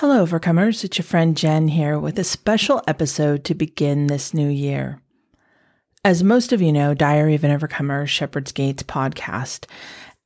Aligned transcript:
Hello, 0.00 0.24
Overcomers. 0.24 0.82
It's 0.82 0.96
your 0.96 1.04
friend 1.04 1.36
Jen 1.36 1.68
here 1.68 1.98
with 1.98 2.18
a 2.18 2.24
special 2.24 2.82
episode 2.86 3.44
to 3.44 3.54
begin 3.54 4.06
this 4.06 4.32
new 4.32 4.48
year. 4.48 4.98
As 6.02 6.24
most 6.24 6.54
of 6.54 6.62
you 6.62 6.72
know, 6.72 6.94
Diary 6.94 7.34
of 7.34 7.44
an 7.44 7.50
Overcomer, 7.50 8.06
Shepherd's 8.06 8.50
Gate's 8.50 8.82
podcast. 8.82 9.66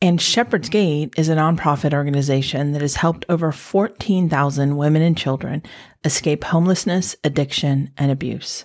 And 0.01 0.23
Shepherd's 0.23 0.69
Gate 0.69 1.13
is 1.17 1.29
a 1.29 1.35
nonprofit 1.35 1.93
organization 1.93 2.71
that 2.71 2.83
has 2.83 2.95
helped 2.95 3.27
over 3.29 3.51
14,000 3.51 4.76
women 4.76 5.03
and 5.03 5.19
children 5.19 5.60
escape 6.04 6.45
homelessness, 6.45 7.17
addiction, 7.25 7.91
and 7.99 8.13
abuse. 8.13 8.65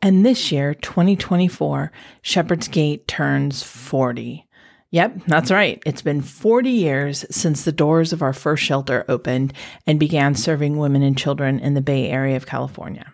And 0.00 0.24
this 0.24 0.52
year, 0.52 0.72
2024, 0.72 1.90
Shepherd's 2.22 2.68
Gate 2.68 3.08
turns 3.08 3.64
40. 3.64 4.47
Yep, 4.90 5.24
that's 5.26 5.50
right. 5.50 5.82
It's 5.84 6.00
been 6.00 6.22
40 6.22 6.70
years 6.70 7.26
since 7.30 7.64
the 7.64 7.72
doors 7.72 8.14
of 8.14 8.22
our 8.22 8.32
first 8.32 8.62
shelter 8.62 9.04
opened 9.08 9.52
and 9.86 10.00
began 10.00 10.34
serving 10.34 10.78
women 10.78 11.02
and 11.02 11.16
children 11.16 11.58
in 11.58 11.74
the 11.74 11.82
Bay 11.82 12.08
Area 12.08 12.36
of 12.36 12.46
California. 12.46 13.12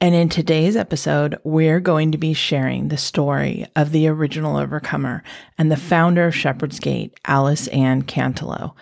And 0.00 0.14
in 0.14 0.28
today's 0.28 0.76
episode, 0.76 1.38
we're 1.42 1.80
going 1.80 2.12
to 2.12 2.18
be 2.18 2.32
sharing 2.34 2.88
the 2.88 2.96
story 2.96 3.66
of 3.74 3.90
the 3.90 4.06
original 4.06 4.56
overcomer 4.56 5.24
and 5.58 5.70
the 5.70 5.76
founder 5.76 6.26
of 6.26 6.36
Shepherd's 6.36 6.78
Gate, 6.78 7.18
Alice 7.26 7.66
Ann 7.68 8.02
Cantelow. 8.02 8.74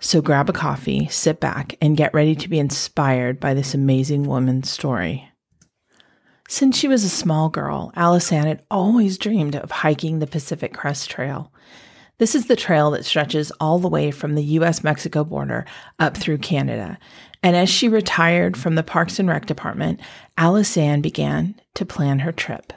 So 0.00 0.20
grab 0.20 0.50
a 0.50 0.52
coffee, 0.52 1.06
sit 1.08 1.40
back, 1.40 1.76
and 1.80 1.96
get 1.96 2.12
ready 2.12 2.34
to 2.34 2.48
be 2.48 2.58
inspired 2.58 3.40
by 3.40 3.54
this 3.54 3.72
amazing 3.72 4.24
woman's 4.24 4.68
story. 4.68 5.30
Since 6.48 6.78
she 6.78 6.86
was 6.86 7.02
a 7.02 7.08
small 7.08 7.48
girl, 7.48 7.92
Alice 7.96 8.30
Ann 8.30 8.46
had 8.46 8.62
always 8.70 9.18
dreamed 9.18 9.56
of 9.56 9.70
hiking 9.70 10.20
the 10.20 10.28
Pacific 10.28 10.72
Crest 10.72 11.10
Trail. 11.10 11.52
This 12.18 12.34
is 12.34 12.46
the 12.46 12.56
trail 12.56 12.92
that 12.92 13.04
stretches 13.04 13.50
all 13.60 13.78
the 13.78 13.88
way 13.88 14.10
from 14.10 14.34
the 14.34 14.44
US 14.44 14.84
Mexico 14.84 15.24
border 15.24 15.66
up 15.98 16.16
through 16.16 16.38
Canada. 16.38 16.98
And 17.42 17.56
as 17.56 17.68
she 17.68 17.88
retired 17.88 18.56
from 18.56 18.76
the 18.76 18.84
Parks 18.84 19.18
and 19.18 19.28
Rec 19.28 19.46
department, 19.46 20.00
Alice 20.38 20.76
Ann 20.76 21.00
began 21.00 21.56
to 21.74 21.84
plan 21.84 22.20
her 22.20 22.32
trip. 22.32 22.72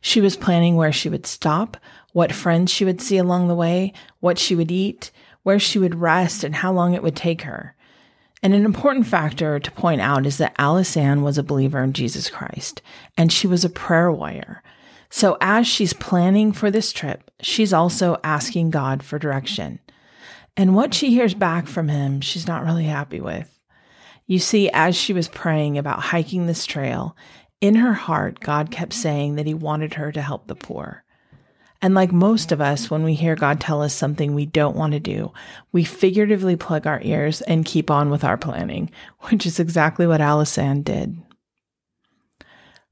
She 0.00 0.20
was 0.20 0.36
planning 0.36 0.76
where 0.76 0.92
she 0.92 1.08
would 1.08 1.26
stop, 1.26 1.76
what 2.12 2.32
friends 2.32 2.72
she 2.72 2.84
would 2.84 3.00
see 3.00 3.18
along 3.18 3.48
the 3.48 3.54
way, 3.54 3.92
what 4.20 4.38
she 4.38 4.54
would 4.54 4.70
eat, 4.70 5.10
where 5.42 5.58
she 5.58 5.78
would 5.78 5.94
rest, 5.94 6.42
and 6.42 6.56
how 6.56 6.72
long 6.72 6.94
it 6.94 7.02
would 7.02 7.16
take 7.16 7.42
her. 7.42 7.73
And 8.44 8.52
an 8.52 8.66
important 8.66 9.06
factor 9.06 9.58
to 9.58 9.70
point 9.70 10.02
out 10.02 10.26
is 10.26 10.36
that 10.36 10.54
Alice 10.58 10.98
Ann 10.98 11.22
was 11.22 11.38
a 11.38 11.42
believer 11.42 11.82
in 11.82 11.94
Jesus 11.94 12.28
Christ, 12.28 12.82
and 13.16 13.32
she 13.32 13.46
was 13.46 13.64
a 13.64 13.70
prayer 13.70 14.12
warrior. 14.12 14.62
So 15.08 15.38
as 15.40 15.66
she's 15.66 15.94
planning 15.94 16.52
for 16.52 16.70
this 16.70 16.92
trip, 16.92 17.30
she's 17.40 17.72
also 17.72 18.18
asking 18.22 18.68
God 18.68 19.02
for 19.02 19.18
direction. 19.18 19.80
And 20.58 20.74
what 20.74 20.92
she 20.92 21.08
hears 21.08 21.32
back 21.32 21.66
from 21.66 21.88
him, 21.88 22.20
she's 22.20 22.46
not 22.46 22.64
really 22.64 22.84
happy 22.84 23.18
with. 23.18 23.50
You 24.26 24.38
see, 24.38 24.68
as 24.70 24.94
she 24.94 25.14
was 25.14 25.28
praying 25.28 25.78
about 25.78 26.00
hiking 26.00 26.46
this 26.46 26.66
trail, 26.66 27.16
in 27.62 27.76
her 27.76 27.94
heart, 27.94 28.40
God 28.40 28.70
kept 28.70 28.92
saying 28.92 29.36
that 29.36 29.46
he 29.46 29.54
wanted 29.54 29.94
her 29.94 30.12
to 30.12 30.20
help 30.20 30.48
the 30.48 30.54
poor. 30.54 31.03
And 31.84 31.94
like 31.94 32.12
most 32.12 32.50
of 32.50 32.62
us, 32.62 32.90
when 32.90 33.04
we 33.04 33.12
hear 33.12 33.36
God 33.36 33.60
tell 33.60 33.82
us 33.82 33.92
something 33.92 34.32
we 34.32 34.46
don't 34.46 34.74
want 34.74 34.94
to 34.94 34.98
do, 34.98 35.34
we 35.70 35.84
figuratively 35.84 36.56
plug 36.56 36.86
our 36.86 36.98
ears 37.02 37.42
and 37.42 37.62
keep 37.62 37.90
on 37.90 38.08
with 38.08 38.24
our 38.24 38.38
planning, 38.38 38.90
which 39.28 39.44
is 39.44 39.60
exactly 39.60 40.06
what 40.06 40.22
Alice 40.22 40.56
Ann 40.56 40.80
did. 40.80 41.20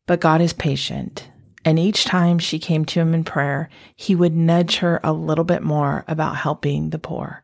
But 0.07 0.21
God 0.21 0.43
is 0.43 0.53
patient. 0.53 1.31
And 1.65 1.79
each 1.79 2.05
time 2.05 2.39
she 2.39 2.59
came 2.59 2.85
to 2.85 3.01
him 3.01 3.15
in 3.15 3.25
prayer, 3.25 3.71
he 3.97 4.15
would 4.15 4.37
nudge 4.37 4.77
her 4.81 5.01
a 5.03 5.15
little 5.15 5.45
bit 5.45 5.63
more 5.63 6.05
about 6.07 6.37
helping 6.37 6.91
the 6.91 6.99
poor. 6.99 7.43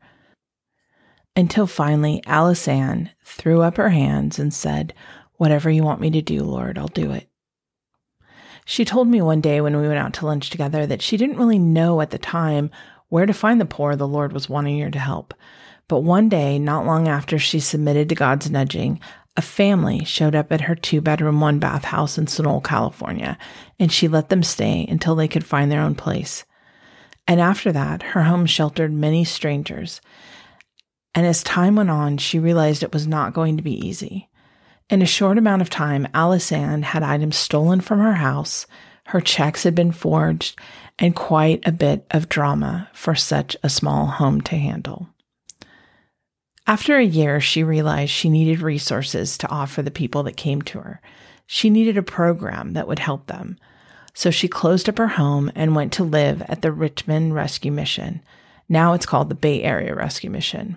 Until 1.34 1.66
finally, 1.66 2.20
Alice 2.26 2.68
Ann 2.68 3.08
threw 3.24 3.62
up 3.62 3.78
her 3.78 3.88
hands 3.88 4.38
and 4.38 4.52
said, 4.52 4.92
Whatever 5.36 5.70
you 5.70 5.82
want 5.82 6.02
me 6.02 6.10
to 6.10 6.20
do, 6.20 6.42
Lord, 6.42 6.76
I'll 6.76 6.88
do 6.88 7.10
it. 7.12 7.27
She 8.70 8.84
told 8.84 9.08
me 9.08 9.22
one 9.22 9.40
day 9.40 9.62
when 9.62 9.78
we 9.78 9.88
went 9.88 9.98
out 9.98 10.12
to 10.14 10.26
lunch 10.26 10.50
together 10.50 10.84
that 10.84 11.00
she 11.00 11.16
didn't 11.16 11.38
really 11.38 11.58
know 11.58 12.02
at 12.02 12.10
the 12.10 12.18
time 12.18 12.70
where 13.08 13.24
to 13.24 13.32
find 13.32 13.58
the 13.58 13.64
poor 13.64 13.96
the 13.96 14.06
Lord 14.06 14.30
was 14.30 14.50
wanting 14.50 14.78
her 14.80 14.90
to 14.90 14.98
help. 14.98 15.32
But 15.88 16.00
one 16.00 16.28
day, 16.28 16.58
not 16.58 16.84
long 16.84 17.08
after 17.08 17.38
she 17.38 17.60
submitted 17.60 18.10
to 18.10 18.14
God's 18.14 18.50
nudging, 18.50 19.00
a 19.38 19.40
family 19.40 20.04
showed 20.04 20.34
up 20.34 20.52
at 20.52 20.60
her 20.60 20.74
two 20.74 21.00
bedroom, 21.00 21.40
one 21.40 21.58
bath 21.58 21.84
house 21.84 22.18
in 22.18 22.26
Sunol, 22.26 22.62
California, 22.62 23.38
and 23.78 23.90
she 23.90 24.06
let 24.06 24.28
them 24.28 24.42
stay 24.42 24.86
until 24.86 25.14
they 25.14 25.28
could 25.28 25.46
find 25.46 25.72
their 25.72 25.80
own 25.80 25.94
place. 25.94 26.44
And 27.26 27.40
after 27.40 27.72
that, 27.72 28.02
her 28.02 28.24
home 28.24 28.44
sheltered 28.44 28.92
many 28.92 29.24
strangers. 29.24 30.02
And 31.14 31.24
as 31.26 31.42
time 31.42 31.76
went 31.76 31.88
on, 31.88 32.18
she 32.18 32.38
realized 32.38 32.82
it 32.82 32.92
was 32.92 33.06
not 33.06 33.32
going 33.32 33.56
to 33.56 33.62
be 33.62 33.86
easy. 33.86 34.27
In 34.90 35.02
a 35.02 35.06
short 35.06 35.36
amount 35.36 35.60
of 35.60 35.68
time, 35.68 36.08
Alice 36.14 36.50
Ann 36.50 36.82
had 36.82 37.02
items 37.02 37.36
stolen 37.36 37.82
from 37.82 37.98
her 37.98 38.14
house, 38.14 38.66
her 39.08 39.20
checks 39.20 39.64
had 39.64 39.74
been 39.74 39.92
forged, 39.92 40.58
and 40.98 41.14
quite 41.14 41.66
a 41.66 41.72
bit 41.72 42.06
of 42.10 42.30
drama 42.30 42.88
for 42.94 43.14
such 43.14 43.54
a 43.62 43.68
small 43.68 44.06
home 44.06 44.40
to 44.42 44.56
handle. 44.56 45.08
After 46.66 46.96
a 46.96 47.04
year, 47.04 47.38
she 47.40 47.62
realized 47.62 48.10
she 48.12 48.30
needed 48.30 48.60
resources 48.60 49.36
to 49.38 49.48
offer 49.48 49.82
the 49.82 49.90
people 49.90 50.22
that 50.22 50.36
came 50.36 50.62
to 50.62 50.80
her. 50.80 51.00
She 51.46 51.70
needed 51.70 51.96
a 51.96 52.02
program 52.02 52.72
that 52.72 52.88
would 52.88 52.98
help 52.98 53.26
them. 53.26 53.58
So 54.14 54.30
she 54.30 54.48
closed 54.48 54.88
up 54.88 54.98
her 54.98 55.08
home 55.08 55.52
and 55.54 55.76
went 55.76 55.92
to 55.94 56.04
live 56.04 56.42
at 56.42 56.62
the 56.62 56.72
Richmond 56.72 57.34
Rescue 57.34 57.72
Mission. 57.72 58.22
Now 58.68 58.94
it's 58.94 59.06
called 59.06 59.28
the 59.28 59.34
Bay 59.34 59.62
Area 59.62 59.94
Rescue 59.94 60.30
Mission. 60.30 60.76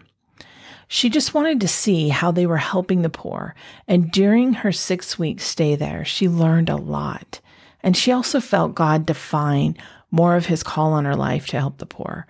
She 0.93 1.09
just 1.09 1.33
wanted 1.33 1.61
to 1.61 1.69
see 1.69 2.09
how 2.09 2.31
they 2.31 2.45
were 2.45 2.57
helping 2.57 3.01
the 3.01 3.09
poor. 3.09 3.55
And 3.87 4.11
during 4.11 4.55
her 4.55 4.73
six 4.73 5.17
week 5.17 5.39
stay 5.39 5.77
there, 5.77 6.03
she 6.03 6.27
learned 6.27 6.67
a 6.67 6.75
lot. 6.75 7.39
And 7.81 7.95
she 7.95 8.11
also 8.11 8.41
felt 8.41 8.75
God 8.75 9.05
define 9.05 9.77
more 10.11 10.35
of 10.35 10.47
his 10.47 10.63
call 10.63 10.91
on 10.91 11.05
her 11.05 11.15
life 11.15 11.47
to 11.47 11.59
help 11.59 11.77
the 11.77 11.85
poor. 11.85 12.27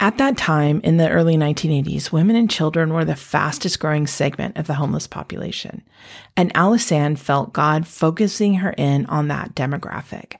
At 0.00 0.18
that 0.18 0.36
time, 0.36 0.80
in 0.82 0.96
the 0.96 1.08
early 1.08 1.36
1980s, 1.36 2.10
women 2.10 2.34
and 2.34 2.50
children 2.50 2.92
were 2.92 3.04
the 3.04 3.14
fastest 3.14 3.78
growing 3.78 4.08
segment 4.08 4.58
of 4.58 4.66
the 4.66 4.74
homeless 4.74 5.06
population. 5.06 5.84
And 6.36 6.50
Alice 6.56 6.90
Ann 6.90 7.14
felt 7.14 7.52
God 7.52 7.86
focusing 7.86 8.54
her 8.54 8.74
in 8.76 9.06
on 9.06 9.28
that 9.28 9.54
demographic 9.54 10.34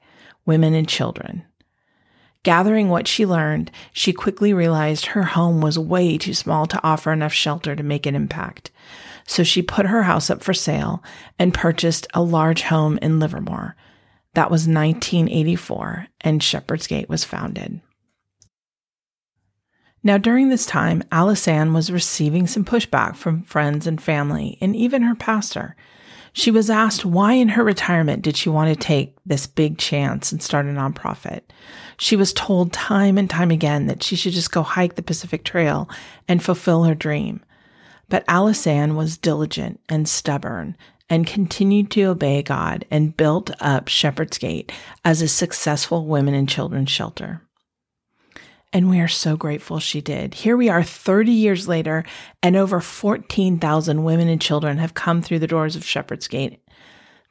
women 0.45 0.75
and 0.75 0.89
children. 0.89 1.45
Gathering 2.45 2.89
what 2.89 3.07
she 3.07 3.25
learned, 3.25 3.71
she 3.93 4.13
quickly 4.13 4.53
realized 4.53 5.07
her 5.07 5.23
home 5.23 5.61
was 5.61 5.79
way 5.79 6.19
too 6.19 6.35
small 6.35 6.67
to 6.67 6.83
offer 6.83 7.13
enough 7.13 7.33
shelter 7.33 7.77
to 7.77 7.83
make 7.83 8.05
an 8.05 8.17
impact. 8.17 8.73
So 9.27 9.45
she 9.45 9.63
put 9.63 9.87
her 9.87 10.03
house 10.03 10.29
up 10.29 10.43
for 10.43 10.53
sale 10.53 11.05
and 11.39 11.55
purchased 11.55 12.09
a 12.15 12.23
large 12.23 12.63
home 12.63 12.99
in 13.01 13.21
Livermore. 13.21 13.77
That 14.35 14.51
was 14.51 14.67
1984, 14.67 16.09
and 16.23 16.43
Shepherd's 16.43 16.87
Gate 16.89 17.09
was 17.09 17.23
founded. 17.23 17.81
Now, 20.03 20.19
during 20.19 20.49
this 20.49 20.67
time, 20.67 21.05
Alice 21.13 21.47
Ann 21.47 21.73
was 21.73 21.93
receiving 21.93 22.49
some 22.49 22.65
pushback 22.65 23.15
from 23.15 23.43
friends 23.43 23.87
and 23.87 24.03
family, 24.03 24.59
and 24.61 24.75
even 24.75 25.03
her 25.03 25.15
pastor. 25.15 25.77
She 26.33 26.51
was 26.51 26.71
asked 26.71 27.05
why 27.05 27.35
in 27.35 27.51
her 27.51 27.63
retirement 27.63 28.23
did 28.23 28.37
she 28.37 28.49
want 28.49 28.71
to 28.71 28.77
take 28.77 29.15
this 29.27 29.47
big 29.47 29.77
chance 29.77 30.33
and 30.33 30.43
start 30.43 30.67
a 30.67 30.71
nonprofit. 30.71 31.43
She 31.99 32.17
was 32.17 32.33
told 32.33 32.73
time 32.73 33.19
and 33.19 33.29
time 33.29 33.51
again 33.51 33.87
that 33.87 34.03
she 34.03 34.17
should 34.17 34.33
just 34.33 34.51
go 34.51 34.63
hike 34.63 34.95
the 34.95 35.03
Pacific 35.03 35.45
Trail 35.45 35.89
and 36.27 36.43
fulfill 36.43 36.85
her 36.85 36.95
dream. 36.95 37.45
But 38.09 38.25
Alice 38.29 38.67
Ann 38.67 38.97
was 38.97 39.19
diligent 39.19 39.81
and 39.89 40.09
stubborn 40.09 40.77
and 41.11 41.27
continued 41.27 41.91
to 41.91 42.05
obey 42.05 42.43
God 42.43 42.87
and 42.91 43.17
built 43.17 43.51
up 43.61 43.89
Shepherd's 43.89 44.39
Gate 44.39 44.73
as 45.05 45.21
a 45.21 45.29
successful 45.29 46.07
women 46.07 46.33
and 46.33 46.49
children's 46.49 46.91
shelter. 46.91 47.43
And 48.73 48.89
we 48.89 49.01
are 49.01 49.09
so 49.09 49.37
grateful 49.37 49.79
she 49.79 50.01
did. 50.01 50.33
Here 50.33 50.57
we 50.57 50.71
are 50.71 50.83
30 50.83 51.31
years 51.31 51.69
later, 51.69 52.05
and 52.43 52.57
over 52.57 52.81
14,000 52.81 54.05
women 54.05 54.29
and 54.29 54.41
children 54.41 54.79
have 54.79 54.95
come 54.95 55.21
through 55.21 55.41
the 55.41 55.47
doors 55.47 55.77
of 55.77 55.85
Shepherd's 55.85 56.27
Gate. 56.27 56.59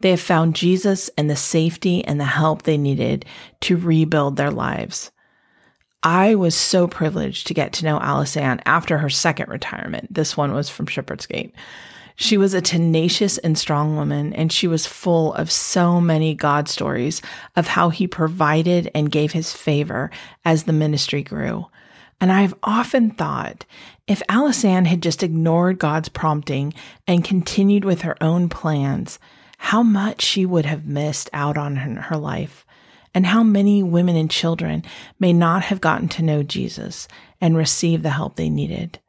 They 0.02 0.12
have 0.12 0.20
found 0.20 0.56
Jesus 0.56 1.10
and 1.18 1.30
the 1.30 1.36
safety 1.36 2.04
and 2.06 2.20
the 2.20 2.26
help 2.26 2.64
they 2.64 2.78
needed 2.78 3.26
to 3.62 3.78
rebuild 3.78 4.36
their 4.36 4.52
lives. 4.52 5.12
I 6.04 6.36
was 6.36 6.56
so 6.56 6.88
privileged 6.88 7.48
to 7.48 7.54
get 7.54 7.74
to 7.74 7.86
know 7.86 8.00
Alice 8.00 8.36
Ann 8.36 8.62
after 8.66 8.98
her 8.98 9.10
second 9.10 9.50
retirement. 9.50 10.12
This 10.14 10.36
one 10.36 10.54
was 10.54 10.70
from 10.70 10.88
Shepherd's 10.88 11.28
Gate. 11.28 11.54
She 12.22 12.38
was 12.38 12.54
a 12.54 12.62
tenacious 12.62 13.40
and 13.40 13.58
strong 13.58 13.96
woman, 13.96 14.32
and 14.34 14.52
she 14.52 14.68
was 14.68 14.86
full 14.86 15.34
of 15.34 15.52
so 15.52 16.00
many 16.00 16.36
God 16.36 16.70
stories 16.70 17.20
of 17.56 17.66
how 17.66 17.90
he 17.90 18.06
provided 18.06 18.92
and 18.94 19.12
gave 19.12 19.32
his 19.32 19.54
favor 19.54 20.12
as 20.46 20.64
the 20.64 20.72
ministry 20.72 21.24
grew. 21.24 21.66
And 22.22 22.32
I've 22.32 22.54
often 22.62 23.10
thought 23.10 23.66
if 24.06 24.22
Alice 24.30 24.64
Ann 24.64 24.86
had 24.86 25.02
just 25.02 25.24
ignored 25.24 25.80
God's 25.80 26.10
prompting 26.10 26.76
and 27.08 27.24
continued 27.24 27.86
with 27.86 28.02
her 28.02 28.16
own 28.22 28.50
plans, 28.50 29.18
how 29.58 29.82
much 29.82 30.22
she 30.22 30.46
would 30.46 30.68
have 30.68 30.86
missed 30.86 31.28
out 31.34 31.58
on 31.58 31.76
her 31.76 32.18
life, 32.18 32.68
and 33.16 33.26
how 33.26 33.42
many 33.42 33.82
women 33.82 34.16
and 34.16 34.30
children 34.30 34.84
may 35.20 35.34
not 35.34 35.64
have 35.64 35.82
gotten 35.82 36.08
to 36.10 36.22
know 36.22 36.44
Jesus 36.44 37.08
and 37.42 37.58
receive 37.58 38.04
the 38.04 38.12
help 38.12 38.36
they 38.36 38.52
needed. 38.52 39.00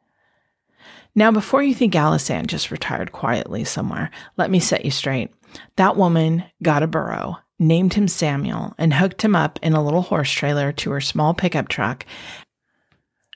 Now, 1.15 1.31
before 1.31 1.61
you 1.61 1.75
think 1.75 1.95
Alice 1.95 2.29
Ann 2.29 2.47
just 2.47 2.71
retired 2.71 3.11
quietly 3.11 3.63
somewhere, 3.63 4.09
let 4.37 4.49
me 4.49 4.59
set 4.59 4.83
you 4.83 4.91
straight. 4.91 5.31
That 5.75 5.95
woman 5.95 6.43
got 6.63 6.81
a 6.81 6.87
burro, 6.87 7.37
named 7.59 7.93
him 7.93 8.07
Samuel, 8.07 8.73
and 8.79 8.95
hooked 8.95 9.21
him 9.21 9.35
up 9.35 9.59
in 9.61 9.73
a 9.73 9.83
little 9.83 10.01
horse 10.01 10.31
trailer 10.31 10.71
to 10.71 10.91
her 10.91 11.01
small 11.01 11.33
pickup 11.33 11.67
truck. 11.67 12.05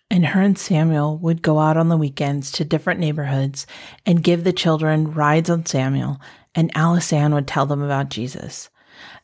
And 0.09 0.25
her 0.27 0.41
and 0.41 0.57
Samuel 0.57 1.17
would 1.19 1.41
go 1.41 1.59
out 1.59 1.77
on 1.77 1.89
the 1.89 1.97
weekends 1.97 2.51
to 2.53 2.65
different 2.65 2.99
neighborhoods 2.99 3.67
and 4.05 4.23
give 4.23 4.43
the 4.43 4.53
children 4.53 5.13
rides 5.13 5.49
on 5.49 5.65
Samuel, 5.65 6.19
and 6.55 6.71
Alice 6.73 7.13
Ann 7.13 7.33
would 7.35 7.47
tell 7.47 7.67
them 7.67 7.83
about 7.83 8.09
Jesus. 8.09 8.69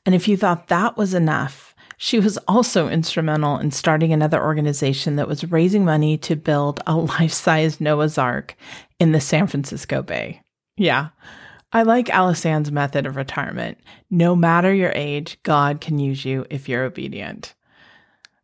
And 0.06 0.14
if 0.14 0.28
you 0.28 0.38
thought 0.38 0.68
that 0.68 0.98
was 0.98 1.16
enough, 1.16 1.73
she 2.04 2.20
was 2.20 2.38
also 2.50 2.90
instrumental 2.90 3.58
in 3.60 3.72
starting 3.72 4.12
another 4.12 4.44
organization 4.44 5.16
that 5.16 5.28
was 5.30 5.50
raising 5.50 5.86
money 5.86 6.18
to 6.18 6.36
build 6.36 6.82
a 6.86 6.94
life 6.98 7.32
size 7.32 7.80
Noah's 7.80 8.18
Ark 8.18 8.58
in 9.00 9.14
the 9.14 9.22
San 9.22 9.48
Francisco 9.48 10.02
Bay. 10.02 10.42
Yeah, 10.76 11.10
I 11.72 11.84
like 11.84 12.10
Alice 12.10 12.46
Ann's 12.46 12.74
method 12.74 13.06
of 13.06 13.16
retirement. 13.16 13.78
No 14.12 14.36
matter 14.36 14.74
your 14.74 14.92
age, 14.94 15.38
God 15.44 15.80
can 15.80 15.98
use 15.98 16.26
you 16.26 16.46
if 16.50 16.68
you're 16.68 16.84
obedient. 16.84 17.54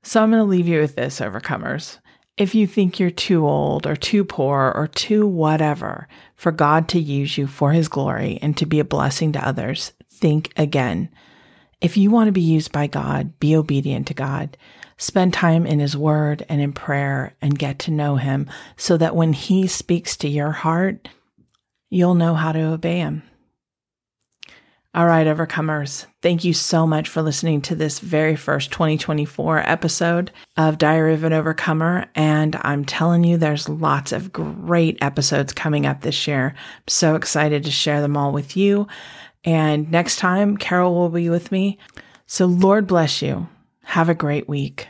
So 0.04 0.24
I'm 0.24 0.32
going 0.32 0.40
to 0.40 0.46
leave 0.46 0.70
you 0.70 0.80
with 0.80 0.96
this, 0.96 1.20
overcomers. 1.20 2.00
If 2.38 2.56
you 2.56 2.66
think 2.66 2.98
you're 2.98 3.12
too 3.12 3.46
old 3.46 3.86
or 3.86 3.98
too 3.98 4.24
poor 4.24 4.72
or 4.74 4.88
too 4.88 5.28
whatever 5.28 6.08
for 6.34 6.54
God 6.54 6.88
to 6.90 7.00
use 7.00 7.38
you 7.38 7.46
for 7.46 7.74
his 7.74 7.90
glory 7.90 8.40
and 8.42 8.56
to 8.56 8.66
be 8.66 8.80
a 8.80 8.86
blessing 8.86 9.34
to 9.34 9.46
others, 9.46 9.92
think 10.10 10.54
again. 10.56 11.10
If 11.82 11.96
you 11.96 12.12
want 12.12 12.28
to 12.28 12.34
be 12.34 12.42
used 12.42 12.72
by 12.72 12.88
God, 12.88 13.40
be 13.40 13.56
obedient 13.56 14.08
to 14.08 14.14
God. 14.14 14.58
Spend 14.98 15.34
time 15.34 15.66
in 15.66 15.80
His 15.80 15.96
Word 15.96 16.46
and 16.50 16.60
in 16.60 16.74
prayer 16.74 17.36
and 17.42 17.58
get 17.58 17.80
to 17.80 17.92
know 17.92 18.18
Him 18.18 18.50
so 18.76 18.98
that 18.98 19.16
when 19.16 19.32
He 19.32 19.66
speaks 19.68 20.18
to 20.18 20.28
your 20.28 20.52
heart, 20.52 21.08
you'll 21.90 22.16
know 22.16 22.34
how 22.34 22.52
to 22.52 22.60
obey 22.60 22.98
Him. 22.98 23.24
All 24.94 25.06
right, 25.06 25.28
overcomers, 25.28 26.08
thank 26.24 26.44
you 26.44 26.52
so 26.52 26.88
much 26.88 27.08
for 27.08 27.22
listening 27.22 27.62
to 27.62 27.76
this 27.76 28.00
very 28.00 28.36
first 28.36 28.72
2024 28.72 29.60
episode 29.60 30.32
of 30.58 30.80
Diary 30.80 31.14
of 31.14 31.24
an 31.24 31.32
Overcomer. 31.32 32.08
And 32.16 32.60
I'm 32.64 32.84
telling 32.84 33.24
you, 33.24 33.38
there's 33.38 33.70
lots 33.70 34.12
of 34.12 34.34
great 34.34 34.98
episodes 35.00 35.54
coming 35.54 35.86
up 35.86 36.02
this 36.02 36.28
year. 36.28 36.56
I'm 36.58 36.88
so 36.88 37.14
excited 37.14 37.64
to 37.66 37.72
share 37.72 38.02
them 38.02 38.18
all 38.18 38.32
with 38.32 38.58
you. 38.58 38.88
And 39.44 39.90
next 39.92 40.18
time, 40.18 40.58
Carol 40.58 40.94
will 40.96 41.10
be 41.10 41.30
with 41.30 41.52
me. 41.52 41.78
So, 42.26 42.46
Lord 42.46 42.88
bless 42.88 43.22
you. 43.22 43.48
Have 43.84 44.10
a 44.10 44.14
great 44.14 44.48
week. 44.48 44.88